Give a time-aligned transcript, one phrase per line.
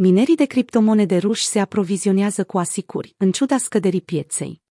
[0.00, 4.62] Minerii de criptomonede ruși se aprovizionează cu asicuri, în ciuda scăderii pieței.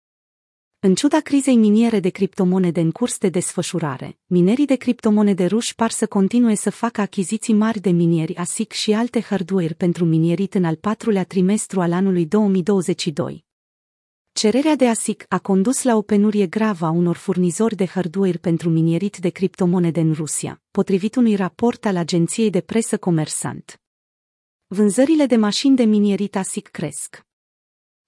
[0.78, 5.90] În ciuda crizei miniere de criptomonede în curs de desfășurare, minerii de criptomonede ruși par
[5.90, 10.64] să continue să facă achiziții mari de minieri ASIC și alte hardware pentru minierit în
[10.64, 13.44] al patrulea trimestru al anului 2022.
[14.32, 18.68] Cererea de ASIC a condus la o penurie gravă a unor furnizori de hardware pentru
[18.68, 23.80] minierit de criptomonede în Rusia, potrivit unui raport al agenției de presă Comersant.
[24.70, 27.26] Vânzările de mașini de minierit ASIC cresc.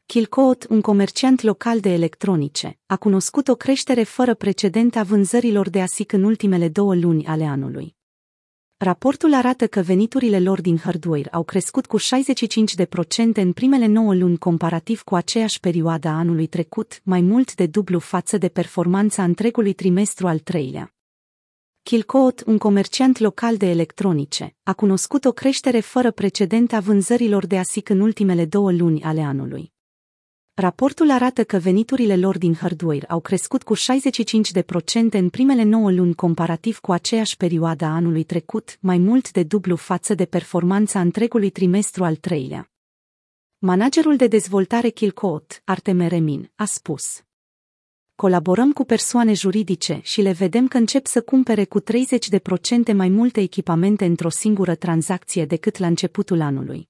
[0.07, 5.81] Kilcoot, un comerciant local de electronice, a cunoscut o creștere fără precedent a vânzărilor de
[5.81, 7.97] ASIC în ultimele două luni ale anului.
[8.77, 12.03] Raportul arată că veniturile lor din hardware au crescut cu 65%
[13.35, 17.99] în primele 9 luni comparativ cu aceeași perioadă a anului trecut, mai mult de dublu
[17.99, 20.95] față de performanța întregului trimestru al treilea.
[21.91, 27.59] Kilcoot, un comerciant local de electronice, a cunoscut o creștere fără precedent a vânzărilor de
[27.59, 29.73] ASIC în ultimele două luni ale anului.
[30.55, 33.81] Raportul arată că veniturile lor din hardware au crescut cu 65%
[35.11, 39.77] în primele 9 luni comparativ cu aceeași perioadă a anului trecut, mai mult de dublu
[39.77, 42.71] față de performanța întregului trimestru al treilea.
[43.59, 47.23] Managerul de dezvoltare Kilcoot, Arteme Remin, a spus
[48.21, 51.85] colaborăm cu persoane juridice și le vedem că încep să cumpere cu 30%
[52.95, 56.89] mai multe echipamente într-o singură tranzacție decât la începutul anului.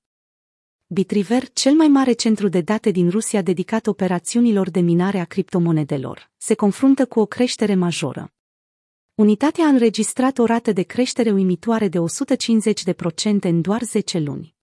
[0.86, 6.30] Bitriver, cel mai mare centru de date din Rusia dedicat operațiunilor de minare a criptomonedelor,
[6.36, 8.32] se confruntă cu o creștere majoră.
[9.14, 14.58] Unitatea a înregistrat o rată de creștere uimitoare de 150% în doar 10 luni.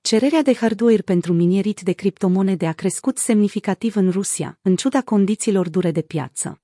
[0.00, 5.68] Cererea de hardware pentru minierit de criptomonede a crescut semnificativ în Rusia, în ciuda condițiilor
[5.68, 6.60] dure de piață.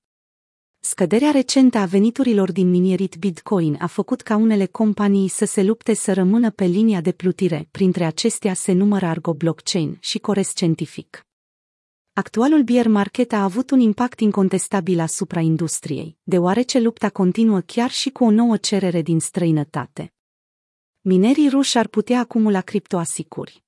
[0.79, 5.93] Scăderea recentă a veniturilor din minierit Bitcoin a făcut ca unele companii să se lupte
[5.93, 11.25] să rămână pe linia de plutire, printre acestea se numără Argo Blockchain și Cores Scientific.
[12.13, 18.09] Actualul bear market a avut un impact incontestabil asupra industriei, deoarece lupta continuă chiar și
[18.09, 20.14] cu o nouă cerere din străinătate.
[21.07, 23.63] Minerii ruși ar putea acumula criptoasicuri.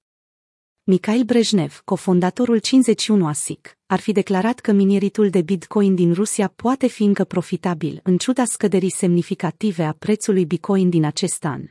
[0.84, 6.88] Mikhail Brejnev, cofondatorul 51 ASIC, ar fi declarat că mineritul de Bitcoin din Rusia poate
[6.88, 11.64] fi încă profitabil, în ciuda scăderii semnificative a prețului Bitcoin din acest an.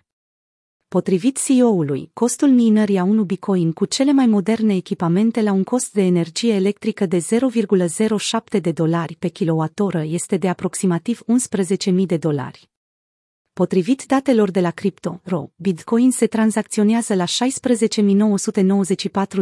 [0.89, 5.93] Potrivit CEO-ului, costul minării a unui Bitcoin cu cele mai moderne echipamente la un cost
[5.93, 11.21] de energie electrică de 0,07 de dolari pe kilowattoră este de aproximativ
[11.89, 12.69] 11.000 de dolari.
[13.63, 17.29] Potrivit datelor de la Crypto.ro, Bitcoin se tranzacționează la 16.994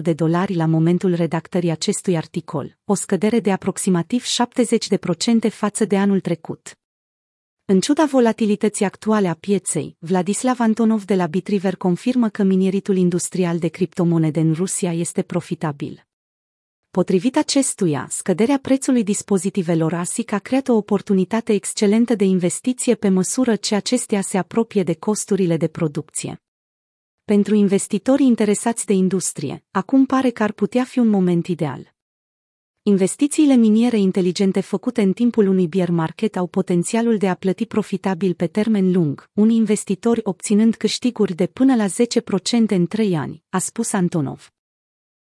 [0.03, 6.21] de dolari la momentul redactării acestui articol, o scădere de aproximativ 70% față de anul
[6.21, 6.79] trecut.
[7.65, 13.59] În ciuda volatilității actuale a pieței, Vladislav Antonov de la Bitriver confirmă că mineritul industrial
[13.59, 16.07] de criptomonede în Rusia este profitabil.
[16.95, 23.57] Potrivit acestuia, scăderea prețului dispozitivelor ASIC a creat o oportunitate excelentă de investiție pe măsură
[23.57, 26.43] ce acestea se apropie de costurile de producție.
[27.25, 31.95] Pentru investitorii interesați de industrie, acum pare că ar putea fi un moment ideal.
[32.83, 38.35] Investițiile miniere inteligente făcute în timpul unui bear market au potențialul de a plăti profitabil
[38.35, 41.91] pe termen lung, unii investitori obținând câștiguri de până la 10%
[42.69, 44.54] în 3 ani, a spus Antonov.